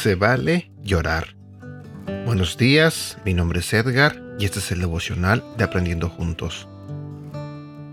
Se 0.00 0.14
vale 0.14 0.72
llorar. 0.82 1.36
Buenos 2.24 2.56
días, 2.56 3.18
mi 3.26 3.34
nombre 3.34 3.60
es 3.60 3.70
Edgar 3.74 4.18
y 4.38 4.46
este 4.46 4.60
es 4.60 4.72
el 4.72 4.80
devocional 4.80 5.44
de 5.58 5.64
Aprendiendo 5.64 6.08
Juntos. 6.08 6.66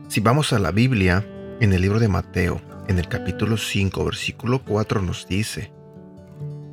Si 0.07 0.21
vamos 0.21 0.53
a 0.53 0.59
la 0.59 0.71
Biblia, 0.71 1.25
en 1.59 1.73
el 1.73 1.81
libro 1.81 1.99
de 1.99 2.07
Mateo, 2.07 2.61
en 2.87 2.97
el 2.97 3.09
capítulo 3.09 3.57
5, 3.57 4.05
versículo 4.05 4.63
4 4.63 5.01
nos 5.01 5.27
dice, 5.27 5.73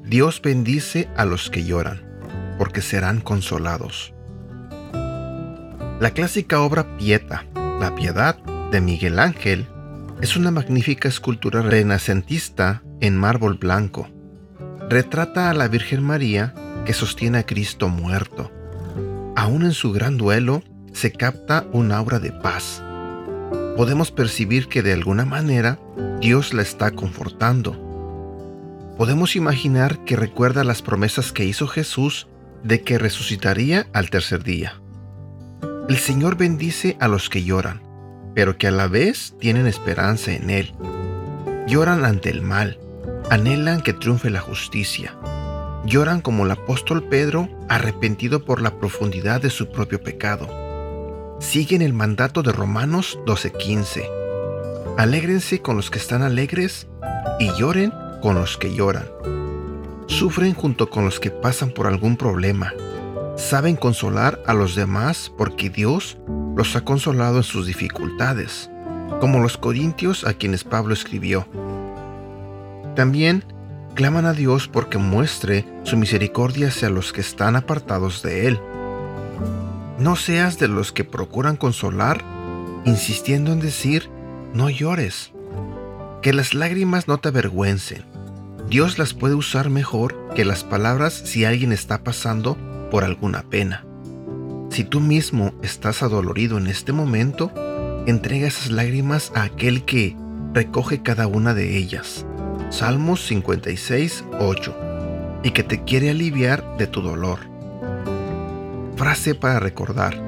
Dios 0.06 0.42
bendice 0.42 1.08
a 1.16 1.24
los 1.24 1.48
que 1.48 1.64
lloran, 1.64 2.02
porque 2.58 2.82
serán 2.82 3.22
consolados. 3.22 4.12
La 5.98 6.10
clásica 6.12 6.60
obra 6.60 6.98
Pieta, 6.98 7.46
La 7.80 7.94
Piedad, 7.94 8.36
de 8.70 8.82
Miguel 8.82 9.18
Ángel, 9.18 9.66
es 10.20 10.36
una 10.36 10.50
magnífica 10.50 11.08
escultura 11.08 11.62
renacentista 11.62 12.82
en 13.00 13.16
mármol 13.16 13.54
blanco. 13.54 14.08
Retrata 14.90 15.48
a 15.48 15.54
la 15.54 15.68
Virgen 15.68 16.02
María 16.02 16.54
que 16.84 16.92
sostiene 16.92 17.38
a 17.38 17.46
Cristo 17.46 17.88
muerto. 17.88 18.52
Aún 19.36 19.62
en 19.62 19.72
su 19.72 19.90
gran 19.92 20.18
duelo 20.18 20.62
se 20.92 21.12
capta 21.12 21.66
un 21.72 21.92
aura 21.92 22.18
de 22.18 22.30
paz. 22.30 22.82
Podemos 23.76 24.10
percibir 24.10 24.68
que 24.68 24.82
de 24.82 24.92
alguna 24.92 25.24
manera 25.24 25.78
Dios 26.20 26.52
la 26.52 26.62
está 26.62 26.90
confortando. 26.90 27.83
Podemos 28.96 29.36
imaginar 29.36 30.04
que 30.04 30.16
recuerda 30.16 30.64
las 30.64 30.82
promesas 30.82 31.32
que 31.32 31.44
hizo 31.44 31.66
Jesús 31.66 32.28
de 32.62 32.82
que 32.82 32.98
resucitaría 32.98 33.86
al 33.92 34.10
tercer 34.10 34.42
día. 34.42 34.80
El 35.88 35.98
Señor 35.98 36.36
bendice 36.36 36.96
a 37.00 37.08
los 37.08 37.28
que 37.28 37.44
lloran, 37.44 37.82
pero 38.34 38.56
que 38.56 38.68
a 38.68 38.70
la 38.70 38.88
vez 38.88 39.34
tienen 39.38 39.66
esperanza 39.66 40.32
en 40.32 40.50
Él. 40.50 40.74
Lloran 41.66 42.04
ante 42.04 42.30
el 42.30 42.42
mal, 42.42 42.78
anhelan 43.30 43.80
que 43.80 43.92
triunfe 43.92 44.30
la 44.30 44.40
justicia 44.40 45.14
lloran 45.86 46.20
como 46.20 46.44
el 46.44 46.50
apóstol 46.50 47.02
Pedro 47.04 47.48
arrepentido 47.68 48.44
por 48.44 48.60
la 48.60 48.78
profundidad 48.78 49.40
de 49.40 49.50
su 49.50 49.70
propio 49.70 50.02
pecado. 50.02 50.48
Siguen 51.40 51.82
el 51.82 51.92
mandato 51.92 52.42
de 52.42 52.52
Romanos 52.52 53.18
12:15. 53.26 54.08
Alégrense 54.96 55.60
con 55.60 55.76
los 55.76 55.90
que 55.90 55.98
están 55.98 56.22
alegres 56.22 56.88
y 57.38 57.50
lloren 57.58 57.92
con 58.24 58.36
los 58.36 58.56
que 58.56 58.74
lloran. 58.74 59.04
Sufren 60.06 60.54
junto 60.54 60.88
con 60.88 61.04
los 61.04 61.20
que 61.20 61.30
pasan 61.30 61.68
por 61.68 61.86
algún 61.86 62.16
problema. 62.16 62.72
Saben 63.36 63.76
consolar 63.76 64.42
a 64.46 64.54
los 64.54 64.74
demás 64.74 65.30
porque 65.36 65.68
Dios 65.68 66.16
los 66.56 66.74
ha 66.74 66.86
consolado 66.86 67.36
en 67.36 67.42
sus 67.42 67.66
dificultades, 67.66 68.70
como 69.20 69.40
los 69.40 69.58
corintios 69.58 70.24
a 70.24 70.32
quienes 70.32 70.64
Pablo 70.64 70.94
escribió. 70.94 71.46
También 72.96 73.44
claman 73.94 74.24
a 74.24 74.32
Dios 74.32 74.68
porque 74.68 74.96
muestre 74.96 75.66
su 75.82 75.98
misericordia 75.98 76.68
hacia 76.68 76.88
los 76.88 77.12
que 77.12 77.20
están 77.20 77.56
apartados 77.56 78.22
de 78.22 78.46
Él. 78.46 78.58
No 79.98 80.16
seas 80.16 80.58
de 80.58 80.68
los 80.68 80.92
que 80.92 81.04
procuran 81.04 81.56
consolar, 81.56 82.24
insistiendo 82.86 83.52
en 83.52 83.60
decir, 83.60 84.08
no 84.54 84.70
llores. 84.70 85.30
Que 86.22 86.32
las 86.32 86.54
lágrimas 86.54 87.06
no 87.06 87.18
te 87.18 87.28
avergüencen. 87.28 88.13
Dios 88.68 88.98
las 88.98 89.14
puede 89.14 89.34
usar 89.34 89.70
mejor 89.70 90.16
que 90.34 90.44
las 90.44 90.64
palabras 90.64 91.14
si 91.14 91.44
alguien 91.44 91.72
está 91.72 92.02
pasando 92.02 92.56
por 92.90 93.04
alguna 93.04 93.42
pena. 93.42 93.84
Si 94.70 94.84
tú 94.84 95.00
mismo 95.00 95.54
estás 95.62 96.02
adolorido 96.02 96.58
en 96.58 96.66
este 96.66 96.92
momento, 96.92 97.52
entrega 98.06 98.48
esas 98.48 98.70
lágrimas 98.70 99.32
a 99.34 99.44
aquel 99.44 99.84
que 99.84 100.16
recoge 100.52 101.02
cada 101.02 101.26
una 101.26 101.54
de 101.54 101.76
ellas 101.76 102.26
Salmos 102.74 103.24
56, 103.26 104.24
8, 104.40 105.40
y 105.44 105.52
que 105.52 105.62
te 105.62 105.84
quiere 105.84 106.10
aliviar 106.10 106.76
de 106.76 106.88
tu 106.88 107.02
dolor. 107.02 107.38
Frase 108.96 109.36
para 109.36 109.60
recordar. 109.60 110.20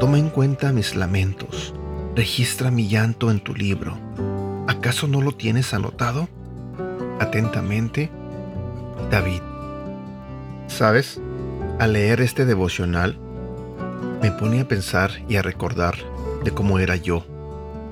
Toma 0.00 0.18
en 0.18 0.30
cuenta 0.30 0.72
mis 0.72 0.96
lamentos. 0.96 1.74
Registra 2.16 2.70
mi 2.70 2.88
llanto 2.88 3.30
en 3.30 3.40
tu 3.40 3.54
libro. 3.54 3.98
¿Acaso 4.68 5.06
no 5.06 5.20
lo 5.20 5.32
tienes 5.32 5.74
anotado? 5.74 6.30
Atentamente, 7.20 8.10
David. 9.10 9.42
¿Sabes? 10.66 11.20
Al 11.78 11.92
leer 11.92 12.22
este 12.22 12.46
devocional, 12.46 13.18
me 14.22 14.30
pone 14.30 14.60
a 14.60 14.66
pensar 14.66 15.10
y 15.28 15.36
a 15.36 15.42
recordar 15.42 15.96
de 16.42 16.50
cómo 16.50 16.78
era 16.78 16.96
yo 16.96 17.24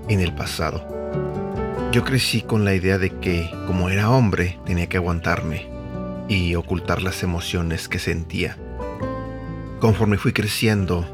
en 0.09 0.21
el 0.21 0.35
pasado. 0.35 0.83
Yo 1.93 2.05
crecí 2.05 2.41
con 2.41 2.65
la 2.65 2.75
idea 2.75 2.97
de 2.97 3.11
que, 3.11 3.51
como 3.67 3.91
era 3.91 4.11
hombre, 4.11 4.59
tenía 4.65 4.89
que 4.89 4.97
aguantarme 4.97 5.69
y 6.29 6.55
ocultar 6.55 7.03
las 7.03 7.23
emociones 7.23 7.87
que 7.89 7.99
sentía. 7.99 8.57
Conforme 9.79 10.17
fui 10.17 10.33
creciendo, 10.33 11.07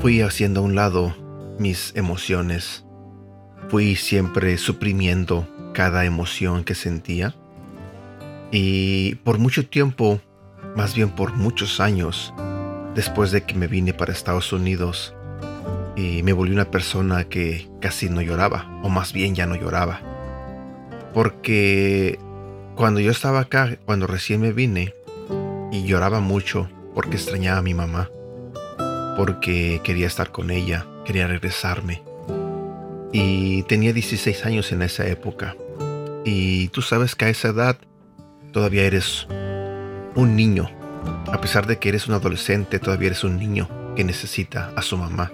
fui 0.00 0.22
haciendo 0.22 0.60
a 0.60 0.64
un 0.64 0.74
lado 0.74 1.14
mis 1.58 1.92
emociones. 1.96 2.84
Fui 3.68 3.94
siempre 3.94 4.56
suprimiendo 4.56 5.46
cada 5.74 6.04
emoción 6.04 6.64
que 6.64 6.74
sentía. 6.74 7.34
Y 8.52 9.14
por 9.16 9.38
mucho 9.38 9.66
tiempo, 9.66 10.20
más 10.76 10.94
bien 10.94 11.08
por 11.08 11.32
muchos 11.34 11.80
años, 11.80 12.32
después 12.94 13.32
de 13.32 13.42
que 13.44 13.54
me 13.54 13.66
vine 13.66 13.94
para 13.94 14.12
Estados 14.12 14.52
Unidos, 14.52 15.14
y 15.96 16.22
me 16.22 16.32
volví 16.32 16.52
una 16.52 16.70
persona 16.70 17.24
que 17.24 17.68
casi 17.80 18.08
no 18.08 18.20
lloraba, 18.20 18.80
o 18.82 18.88
más 18.88 19.12
bien 19.12 19.34
ya 19.34 19.46
no 19.46 19.56
lloraba. 19.56 20.00
Porque 21.14 22.18
cuando 22.76 23.00
yo 23.00 23.10
estaba 23.10 23.40
acá, 23.40 23.78
cuando 23.84 24.06
recién 24.06 24.40
me 24.40 24.52
vine, 24.52 24.94
y 25.70 25.84
lloraba 25.84 26.20
mucho 26.20 26.68
porque 26.94 27.16
extrañaba 27.16 27.58
a 27.58 27.62
mi 27.62 27.72
mamá, 27.72 28.10
porque 29.16 29.80
quería 29.82 30.06
estar 30.06 30.30
con 30.30 30.50
ella, 30.50 30.86
quería 31.06 31.26
regresarme. 31.26 32.02
Y 33.12 33.62
tenía 33.64 33.92
16 33.92 34.44
años 34.44 34.72
en 34.72 34.82
esa 34.82 35.06
época. 35.06 35.56
Y 36.24 36.68
tú 36.68 36.82
sabes 36.82 37.14
que 37.14 37.26
a 37.26 37.28
esa 37.28 37.48
edad 37.48 37.76
todavía 38.52 38.84
eres 38.84 39.26
un 40.14 40.36
niño. 40.36 40.70
A 41.32 41.40
pesar 41.40 41.66
de 41.66 41.78
que 41.78 41.88
eres 41.88 42.06
un 42.06 42.14
adolescente, 42.14 42.78
todavía 42.78 43.08
eres 43.08 43.24
un 43.24 43.38
niño 43.38 43.68
que 43.96 44.04
necesita 44.04 44.72
a 44.76 44.82
su 44.82 44.96
mamá 44.96 45.32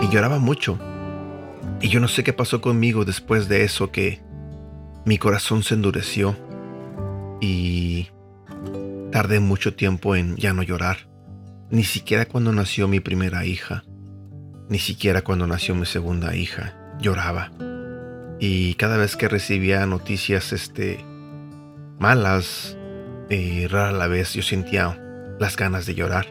y 0.00 0.08
lloraba 0.08 0.38
mucho. 0.38 0.78
Y 1.80 1.88
yo 1.88 2.00
no 2.00 2.08
sé 2.08 2.24
qué 2.24 2.32
pasó 2.32 2.60
conmigo 2.60 3.04
después 3.04 3.48
de 3.48 3.64
eso 3.64 3.90
que 3.90 4.20
mi 5.04 5.18
corazón 5.18 5.62
se 5.62 5.74
endureció 5.74 6.36
y 7.40 8.08
tardé 9.10 9.40
mucho 9.40 9.74
tiempo 9.74 10.14
en 10.14 10.36
ya 10.36 10.52
no 10.52 10.62
llorar. 10.62 11.08
Ni 11.70 11.84
siquiera 11.84 12.26
cuando 12.26 12.52
nació 12.52 12.86
mi 12.86 13.00
primera 13.00 13.44
hija, 13.44 13.84
ni 14.68 14.78
siquiera 14.78 15.22
cuando 15.22 15.46
nació 15.46 15.74
mi 15.74 15.86
segunda 15.86 16.36
hija, 16.36 16.76
lloraba. 17.00 17.50
Y 18.38 18.74
cada 18.74 18.96
vez 18.96 19.16
que 19.16 19.28
recibía 19.28 19.86
noticias 19.86 20.52
este 20.52 21.04
malas, 22.02 22.76
y 23.30 23.68
rara 23.68 23.92
la 23.92 24.08
vez 24.08 24.34
yo 24.34 24.42
sentía 24.42 25.00
las 25.38 25.56
ganas 25.56 25.86
de 25.86 25.94
llorar. 25.94 26.26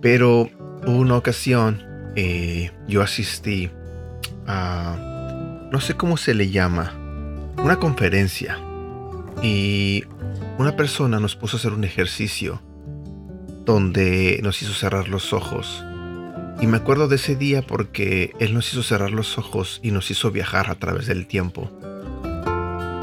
Pero 0.00 0.48
una 0.86 1.16
ocasión, 1.16 1.82
eh, 2.16 2.70
yo 2.88 3.02
asistí 3.02 3.70
a, 4.46 5.68
no 5.70 5.80
sé 5.80 5.94
cómo 5.94 6.16
se 6.16 6.32
le 6.32 6.50
llama, 6.50 6.94
una 7.62 7.76
conferencia. 7.76 8.58
Y 9.42 10.04
una 10.58 10.76
persona 10.76 11.20
nos 11.20 11.36
puso 11.36 11.56
a 11.56 11.58
hacer 11.58 11.72
un 11.72 11.84
ejercicio 11.84 12.62
donde 13.66 14.40
nos 14.42 14.62
hizo 14.62 14.72
cerrar 14.72 15.08
los 15.08 15.34
ojos. 15.34 15.84
Y 16.60 16.66
me 16.66 16.78
acuerdo 16.78 17.08
de 17.08 17.16
ese 17.16 17.36
día 17.36 17.60
porque 17.60 18.32
él 18.38 18.54
nos 18.54 18.72
hizo 18.72 18.82
cerrar 18.82 19.10
los 19.10 19.36
ojos 19.36 19.80
y 19.82 19.90
nos 19.90 20.10
hizo 20.10 20.30
viajar 20.30 20.70
a 20.70 20.76
través 20.76 21.06
del 21.06 21.26
tiempo. 21.26 21.70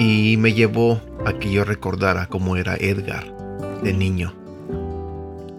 Y 0.04 0.36
me 0.38 0.54
llevó 0.54 1.00
a 1.28 1.34
que 1.34 1.52
yo 1.52 1.64
recordara 1.64 2.26
cómo 2.26 2.56
era 2.56 2.76
Edgar 2.76 3.24
de 3.84 3.94
niño. 3.94 4.34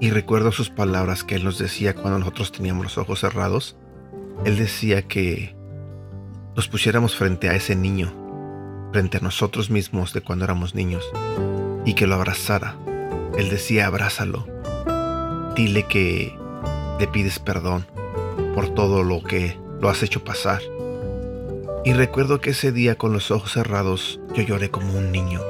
Y 0.00 0.10
recuerdo 0.10 0.50
sus 0.50 0.68
palabras 0.68 1.22
que 1.22 1.36
él 1.36 1.44
nos 1.44 1.58
decía 1.58 1.94
cuando 1.94 2.18
nosotros 2.18 2.50
teníamos 2.50 2.82
los 2.82 2.98
ojos 2.98 3.20
cerrados. 3.20 3.76
Él 4.44 4.56
decía 4.56 5.02
que 5.02 5.54
nos 6.56 6.66
pusiéramos 6.66 7.14
frente 7.14 7.50
a 7.50 7.54
ese 7.54 7.76
niño, 7.76 8.12
frente 8.90 9.18
a 9.18 9.20
nosotros 9.20 9.70
mismos 9.70 10.12
de 10.12 10.22
cuando 10.22 10.44
éramos 10.44 10.74
niños, 10.74 11.04
y 11.84 11.94
que 11.94 12.08
lo 12.08 12.16
abrazara. 12.16 12.74
Él 13.38 13.48
decía, 13.48 13.86
abrázalo. 13.86 14.48
Dile 15.54 15.86
que 15.86 16.36
le 16.98 17.06
pides 17.06 17.38
perdón 17.38 17.86
por 18.56 18.70
todo 18.70 19.04
lo 19.04 19.22
que 19.22 19.56
lo 19.80 19.88
has 19.88 20.02
hecho 20.02 20.24
pasar. 20.24 20.62
Y 21.84 21.92
recuerdo 21.92 22.40
que 22.40 22.50
ese 22.50 22.72
día 22.72 22.96
con 22.96 23.12
los 23.12 23.30
ojos 23.30 23.52
cerrados 23.52 24.18
yo 24.34 24.42
lloré 24.42 24.70
como 24.70 24.96
un 24.96 25.12
niño. 25.12 25.40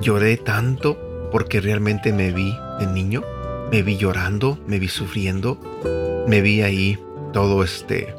Lloré 0.00 0.36
tanto 0.36 1.28
porque 1.30 1.60
realmente 1.60 2.12
me 2.12 2.32
vi 2.32 2.56
de 2.80 2.86
niño, 2.86 3.22
me 3.70 3.82
vi 3.82 3.96
llorando, 3.96 4.58
me 4.66 4.78
vi 4.78 4.88
sufriendo, 4.88 5.58
me 6.26 6.40
vi 6.40 6.62
ahí 6.62 6.98
todo 7.32 7.62
este 7.62 8.14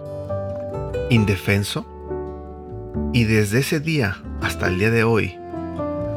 indefenso. 1.10 1.86
Y 3.14 3.24
desde 3.26 3.60
ese 3.60 3.80
día 3.80 4.22
hasta 4.42 4.68
el 4.68 4.80
día 4.80 4.92
de 4.92 5.04
hoy, 5.04 5.36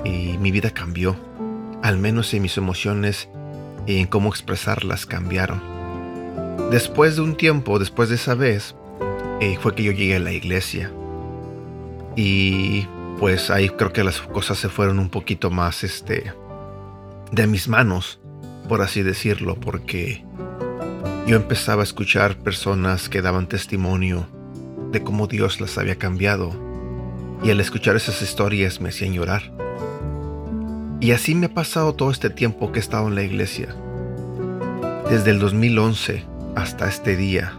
eh, 0.05 0.37
mi 0.41 0.50
vida 0.50 0.71
cambió. 0.71 1.17
Al 1.83 1.99
menos 1.99 2.33
en 2.35 2.43
mis 2.43 2.56
emociones 2.56 3.29
y 3.87 3.99
en 3.99 4.06
cómo 4.06 4.29
expresarlas 4.29 5.06
cambiaron. 5.06 5.61
Después 6.71 7.17
de 7.17 7.23
un 7.23 7.37
tiempo, 7.37 7.79
después 7.79 8.09
de 8.09 8.15
esa 8.15 8.35
vez, 8.35 8.77
eh, 9.41 9.59
fue 9.61 9.75
que 9.75 9.83
yo 9.83 9.93
llegué 9.93 10.17
a 10.17 10.21
la 10.21 10.33
iglesia. 10.33 10.93
Y 12.15 12.87
pues 13.22 13.50
ahí 13.50 13.69
creo 13.69 13.92
que 13.92 14.02
las 14.02 14.20
cosas 14.20 14.58
se 14.58 14.69
fueron 14.69 14.98
un 14.98 15.08
poquito 15.08 15.48
más 15.48 15.84
este, 15.84 16.32
de 17.30 17.46
mis 17.46 17.69
manos, 17.69 18.19
por 18.69 18.82
así 18.82 19.04
decirlo, 19.04 19.54
porque 19.54 20.24
yo 21.28 21.36
empezaba 21.36 21.82
a 21.82 21.84
escuchar 21.84 22.36
personas 22.38 23.08
que 23.08 23.22
daban 23.22 23.46
testimonio 23.46 24.26
de 24.90 25.04
cómo 25.04 25.28
Dios 25.28 25.60
las 25.60 25.78
había 25.78 25.94
cambiado. 25.94 26.50
Y 27.44 27.52
al 27.52 27.60
escuchar 27.60 27.94
esas 27.94 28.20
historias 28.22 28.80
me 28.80 28.88
hacían 28.88 29.12
llorar. 29.12 29.52
Y 30.98 31.12
así 31.12 31.36
me 31.36 31.46
ha 31.46 31.54
pasado 31.54 31.94
todo 31.94 32.10
este 32.10 32.28
tiempo 32.28 32.72
que 32.72 32.80
he 32.80 32.82
estado 32.82 33.06
en 33.06 33.14
la 33.14 33.22
iglesia. 33.22 33.69
Desde 35.08 35.30
el 35.30 35.38
2011 35.38 36.24
hasta 36.56 36.88
este 36.88 37.14
día 37.14 37.52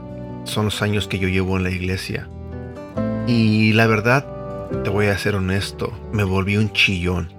son 0.43 0.65
los 0.65 0.81
años 0.81 1.07
que 1.07 1.19
yo 1.19 1.29
llevo 1.29 1.55
en 1.55 1.63
la 1.63 1.71
iglesia. 1.71 2.27
Y 3.27 3.71
la 3.71 3.87
verdad, 3.87 4.32
te 4.83 4.89
voy 4.89 5.07
a 5.07 5.17
ser 5.17 5.35
honesto, 5.35 5.93
me 6.11 6.23
volví 6.23 6.57
un 6.57 6.71
chillón. 6.71 7.31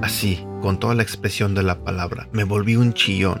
Así, 0.00 0.44
con 0.62 0.80
toda 0.80 0.94
la 0.94 1.02
expresión 1.02 1.54
de 1.54 1.62
la 1.62 1.78
palabra, 1.78 2.28
me 2.32 2.44
volví 2.44 2.76
un 2.76 2.94
chillón. 2.94 3.40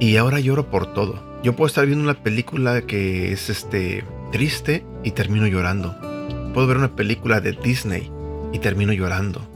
Y 0.00 0.16
ahora 0.16 0.40
lloro 0.40 0.70
por 0.70 0.92
todo. 0.92 1.22
Yo 1.42 1.54
puedo 1.54 1.68
estar 1.68 1.86
viendo 1.86 2.04
una 2.04 2.22
película 2.22 2.82
que 2.82 3.32
es 3.32 3.48
este 3.48 4.04
triste 4.32 4.84
y 5.04 5.12
termino 5.12 5.46
llorando. 5.46 5.94
Puedo 6.52 6.66
ver 6.66 6.76
una 6.78 6.96
película 6.96 7.40
de 7.40 7.52
Disney 7.52 8.10
y 8.52 8.58
termino 8.58 8.92
llorando. 8.92 9.46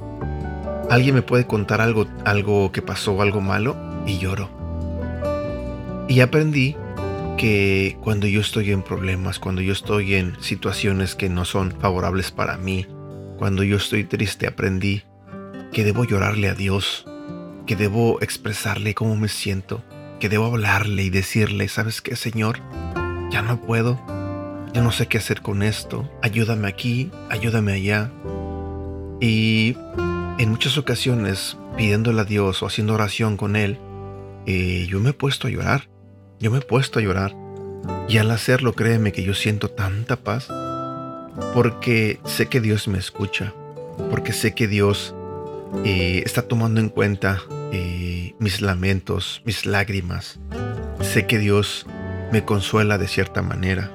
Alguien 0.90 1.14
me 1.14 1.22
puede 1.22 1.46
contar 1.46 1.80
algo, 1.80 2.06
algo 2.24 2.72
que 2.72 2.82
pasó, 2.82 3.20
algo 3.22 3.40
malo, 3.40 3.76
y 4.06 4.18
lloro. 4.18 4.48
Y 6.08 6.20
aprendí 6.20 6.76
que 7.40 7.96
cuando 8.02 8.26
yo 8.26 8.42
estoy 8.42 8.70
en 8.70 8.82
problemas, 8.82 9.38
cuando 9.38 9.62
yo 9.62 9.72
estoy 9.72 10.14
en 10.14 10.36
situaciones 10.42 11.14
que 11.14 11.30
no 11.30 11.46
son 11.46 11.72
favorables 11.80 12.32
para 12.32 12.58
mí, 12.58 12.86
cuando 13.38 13.62
yo 13.62 13.78
estoy 13.78 14.04
triste, 14.04 14.46
aprendí 14.46 15.04
que 15.72 15.82
debo 15.82 16.04
llorarle 16.04 16.50
a 16.50 16.54
Dios, 16.54 17.06
que 17.66 17.76
debo 17.76 18.20
expresarle 18.20 18.92
cómo 18.92 19.16
me 19.16 19.28
siento, 19.28 19.82
que 20.18 20.28
debo 20.28 20.44
hablarle 20.44 21.02
y 21.02 21.08
decirle, 21.08 21.68
¿sabes 21.68 22.02
qué, 22.02 22.14
Señor? 22.14 22.58
Ya 23.30 23.40
no 23.40 23.58
puedo, 23.58 23.98
ya 24.74 24.82
no 24.82 24.92
sé 24.92 25.06
qué 25.06 25.16
hacer 25.16 25.40
con 25.40 25.62
esto, 25.62 26.10
ayúdame 26.20 26.68
aquí, 26.68 27.10
ayúdame 27.30 27.72
allá. 27.72 28.12
Y 29.18 29.78
en 30.38 30.50
muchas 30.50 30.76
ocasiones, 30.76 31.56
pidiéndole 31.78 32.20
a 32.20 32.24
Dios 32.24 32.62
o 32.62 32.66
haciendo 32.66 32.92
oración 32.92 33.38
con 33.38 33.56
Él, 33.56 33.78
eh, 34.44 34.86
yo 34.90 35.00
me 35.00 35.10
he 35.10 35.14
puesto 35.14 35.46
a 35.46 35.50
llorar. 35.50 35.89
Yo 36.40 36.50
me 36.50 36.58
he 36.58 36.62
puesto 36.62 36.98
a 36.98 37.02
llorar. 37.02 37.36
Y 38.08 38.16
al 38.16 38.30
hacerlo, 38.30 38.72
créeme 38.72 39.12
que 39.12 39.22
yo 39.22 39.34
siento 39.34 39.68
tanta 39.68 40.16
paz. 40.16 40.48
Porque 41.52 42.18
sé 42.24 42.46
que 42.46 42.62
Dios 42.62 42.88
me 42.88 42.98
escucha. 42.98 43.52
Porque 44.10 44.32
sé 44.32 44.54
que 44.54 44.66
Dios 44.66 45.14
eh, 45.84 46.22
está 46.24 46.42
tomando 46.42 46.80
en 46.80 46.88
cuenta 46.88 47.42
eh, 47.72 48.34
mis 48.38 48.62
lamentos, 48.62 49.42
mis 49.44 49.66
lágrimas. 49.66 50.40
Sé 51.02 51.26
que 51.26 51.38
Dios 51.38 51.86
me 52.32 52.42
consuela 52.42 52.96
de 52.96 53.06
cierta 53.06 53.42
manera. 53.42 53.90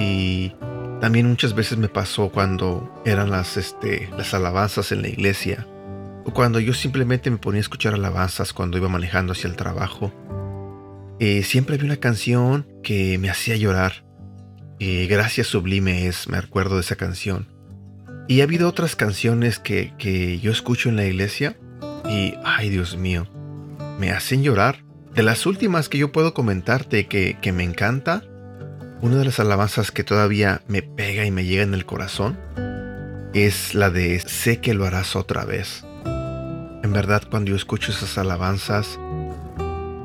Y 0.00 0.52
también 1.00 1.28
muchas 1.28 1.54
veces 1.54 1.78
me 1.78 1.88
pasó 1.88 2.30
cuando 2.30 2.92
eran 3.04 3.30
las, 3.30 3.56
este, 3.56 4.10
las 4.18 4.34
alabanzas 4.34 4.90
en 4.90 5.02
la 5.02 5.08
iglesia 5.08 5.68
o 6.24 6.32
cuando 6.32 6.60
yo 6.60 6.72
simplemente 6.74 7.30
me 7.30 7.38
ponía 7.38 7.58
a 7.58 7.62
escuchar 7.62 7.94
alabanzas 7.94 8.52
cuando 8.52 8.78
iba 8.78 8.88
manejando 8.88 9.32
hacia 9.32 9.48
el 9.48 9.56
trabajo. 9.56 10.12
Eh, 11.24 11.44
siempre 11.44 11.76
había 11.76 11.86
una 11.86 11.98
canción 11.98 12.66
que 12.82 13.16
me 13.16 13.30
hacía 13.30 13.54
llorar. 13.54 14.04
Gracias 14.80 15.46
Sublime 15.46 16.08
es, 16.08 16.28
me 16.28 16.36
acuerdo 16.36 16.74
de 16.74 16.80
esa 16.80 16.96
canción. 16.96 17.46
Y 18.26 18.40
ha 18.40 18.42
habido 18.42 18.68
otras 18.68 18.96
canciones 18.96 19.60
que, 19.60 19.94
que 19.98 20.40
yo 20.40 20.50
escucho 20.50 20.88
en 20.88 20.96
la 20.96 21.04
iglesia 21.04 21.56
y, 22.10 22.34
ay 22.44 22.70
Dios 22.70 22.96
mío, 22.96 23.28
me 24.00 24.10
hacen 24.10 24.42
llorar. 24.42 24.82
De 25.14 25.22
las 25.22 25.46
últimas 25.46 25.88
que 25.88 25.98
yo 25.98 26.10
puedo 26.10 26.34
comentarte 26.34 27.06
que, 27.06 27.38
que 27.40 27.52
me 27.52 27.62
encanta 27.62 28.24
una 29.00 29.18
de 29.18 29.26
las 29.26 29.38
alabanzas 29.38 29.92
que 29.92 30.02
todavía 30.02 30.62
me 30.66 30.82
pega 30.82 31.24
y 31.24 31.30
me 31.30 31.44
llega 31.44 31.62
en 31.62 31.74
el 31.74 31.86
corazón 31.86 32.36
es 33.32 33.76
la 33.76 33.90
de 33.90 34.18
Sé 34.18 34.60
que 34.60 34.74
lo 34.74 34.86
harás 34.86 35.14
otra 35.14 35.44
vez. 35.44 35.84
En 36.04 36.92
verdad, 36.92 37.22
cuando 37.30 37.50
yo 37.50 37.56
escucho 37.56 37.92
esas 37.92 38.18
alabanzas, 38.18 38.98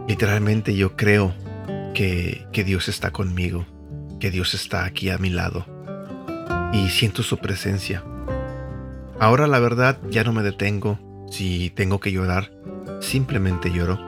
literalmente 0.08 0.76
yo 0.76 0.96
creo 0.96 1.34
que, 1.94 2.46
que 2.52 2.64
Dios 2.64 2.88
está 2.88 3.12
conmigo, 3.12 3.66
que 4.20 4.32
Dios 4.32 4.54
está 4.54 4.86
aquí 4.86 5.10
a 5.10 5.18
mi 5.18 5.30
lado 5.30 5.66
y 6.74 6.90
siento 6.90 7.24
su 7.24 7.38
presencia. 7.38 8.04
Ahora 9.20 9.48
la 9.48 9.60
verdad 9.60 10.00
ya 10.10 10.24
no 10.24 10.34
me 10.34 10.44
detengo. 10.44 11.00
Si 11.30 11.72
tengo 11.72 12.00
que 12.00 12.12
llorar, 12.12 12.52
simplemente 13.02 13.72
lloro. 13.72 14.00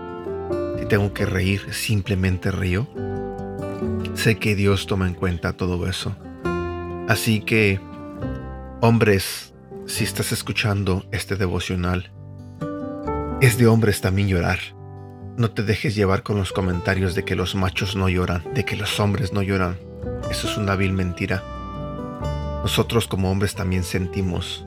Si 0.79 0.85
tengo 0.85 1.13
que 1.13 1.25
reír, 1.25 1.73
simplemente 1.73 2.51
río. 2.51 2.87
Sé 4.13 4.37
que 4.37 4.55
Dios 4.55 4.87
toma 4.87 5.07
en 5.07 5.13
cuenta 5.13 5.53
todo 5.53 5.87
eso. 5.87 6.15
Así 7.07 7.41
que, 7.41 7.79
hombres, 8.81 9.53
si 9.87 10.03
estás 10.03 10.31
escuchando 10.31 11.05
este 11.11 11.35
devocional, 11.35 12.11
es 13.41 13.57
de 13.57 13.67
hombres 13.67 14.01
también 14.01 14.27
llorar. 14.27 14.59
No 15.39 15.51
te 15.51 15.63
dejes 15.63 15.95
llevar 15.95 16.21
con 16.21 16.37
los 16.37 16.51
comentarios 16.51 17.15
de 17.15 17.23
que 17.23 17.33
los 17.33 17.55
machos 17.55 17.95
no 17.95 18.09
lloran, 18.09 18.43
de 18.53 18.65
que 18.65 18.75
los 18.75 18.99
hombres 18.99 19.31
no 19.31 19.41
lloran. 19.41 19.77
Eso 20.29 20.49
es 20.49 20.57
una 20.57 20.75
vil 20.75 20.91
mentira. 20.91 21.41
Nosotros 22.61 23.07
como 23.07 23.31
hombres 23.31 23.55
también 23.55 23.85
sentimos. 23.85 24.65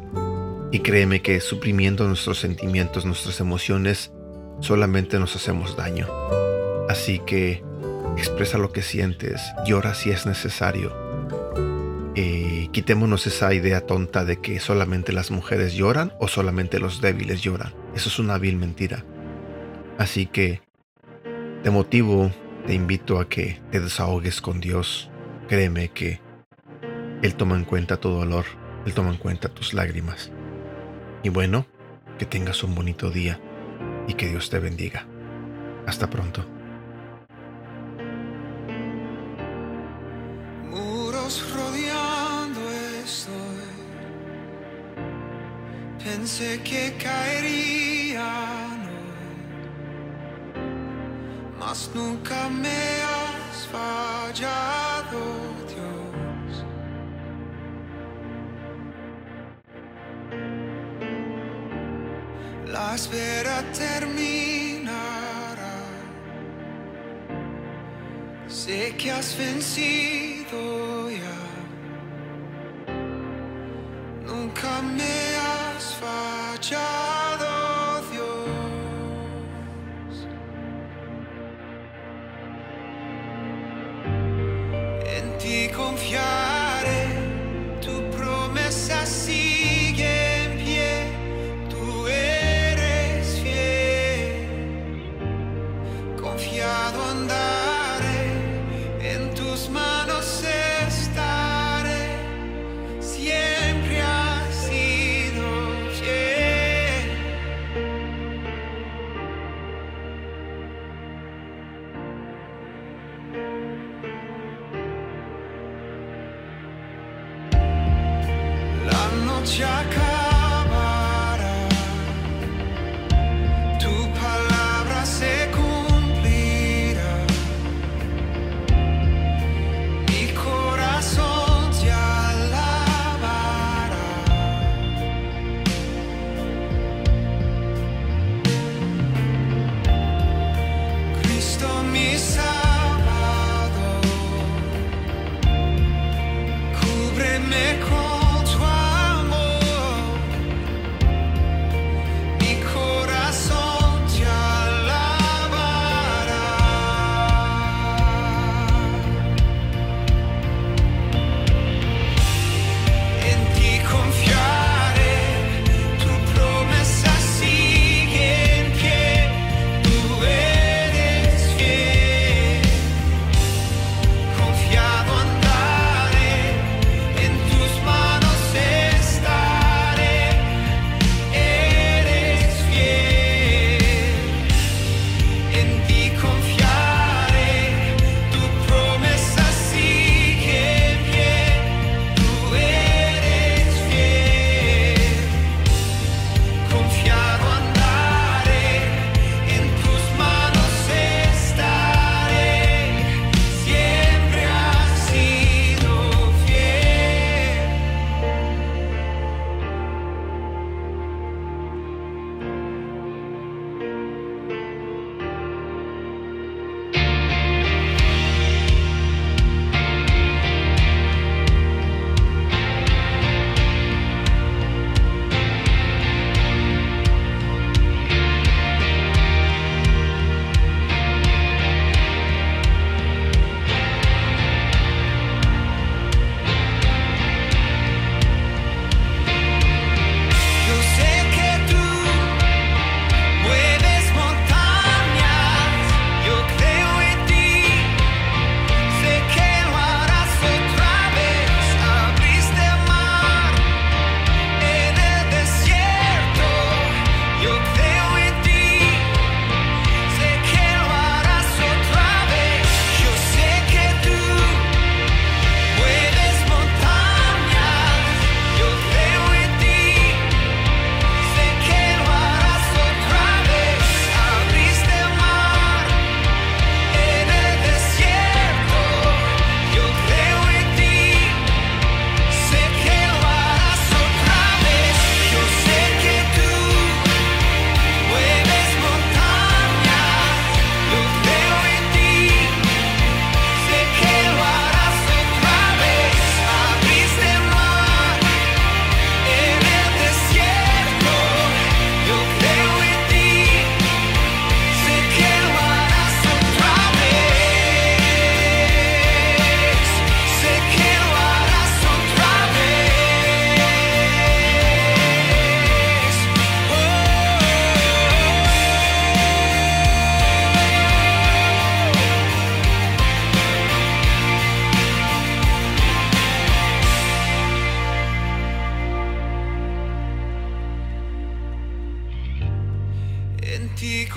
Y 0.70 0.78
créeme 0.78 1.20
que 1.20 1.40
suprimiendo 1.40 2.08
nuestros 2.08 2.38
sentimientos, 2.38 3.04
nuestras 3.04 3.38
emociones, 3.38 4.12
solamente 4.60 5.18
nos 5.18 5.36
hacemos 5.36 5.76
daño. 5.76 6.08
Así 6.88 7.18
que 7.18 7.62
expresa 8.16 8.56
lo 8.56 8.72
que 8.72 8.80
sientes, 8.80 9.42
llora 9.66 9.94
si 9.94 10.08
es 10.08 10.24
necesario. 10.24 10.90
Eh, 12.14 12.70
quitémonos 12.72 13.26
esa 13.26 13.52
idea 13.52 13.82
tonta 13.82 14.24
de 14.24 14.40
que 14.40 14.58
solamente 14.58 15.12
las 15.12 15.30
mujeres 15.30 15.74
lloran 15.74 16.14
o 16.18 16.28
solamente 16.28 16.78
los 16.78 17.02
débiles 17.02 17.42
lloran. 17.42 17.74
Eso 17.94 18.08
es 18.08 18.18
una 18.18 18.38
vil 18.38 18.56
mentira. 18.56 19.04
Así 20.02 20.26
que 20.26 20.60
te 21.62 21.70
motivo, 21.70 22.32
te 22.66 22.74
invito 22.74 23.20
a 23.20 23.28
que 23.28 23.62
te 23.70 23.78
desahogues 23.78 24.40
con 24.40 24.58
Dios. 24.58 25.08
Créeme 25.46 25.90
que 25.90 26.20
Él 27.22 27.36
toma 27.36 27.54
en 27.54 27.64
cuenta 27.64 27.98
tu 27.98 28.08
dolor, 28.08 28.44
Él 28.84 28.94
toma 28.94 29.10
en 29.10 29.16
cuenta 29.16 29.48
tus 29.48 29.74
lágrimas. 29.74 30.32
Y 31.22 31.28
bueno, 31.28 31.66
que 32.18 32.26
tengas 32.26 32.64
un 32.64 32.74
bonito 32.74 33.12
día 33.12 33.38
y 34.08 34.14
que 34.14 34.26
Dios 34.26 34.50
te 34.50 34.58
bendiga. 34.58 35.06
Hasta 35.86 36.10
pronto. 36.10 36.44
Pensé 46.02 46.60
que 46.64 46.92
caerían 47.00 48.61
mas 51.72 51.90
nunca 51.94 52.50
me 52.50 52.68
has 52.68 53.64
fallado, 53.72 55.20
Dios. 55.72 56.64
La 62.66 62.94
espera 62.94 63.62
terminará. 63.72 64.92
Sé 68.46 68.94
que 68.98 69.10
has 69.10 69.34
vencido 69.34 70.31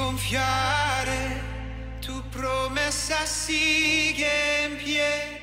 ti 0.05 0.11
confiaré, 0.11 1.41
tu 2.01 2.21
promesa 2.31 3.25
sigue 3.25 4.27
en 4.63 4.77
pie. 4.77 5.34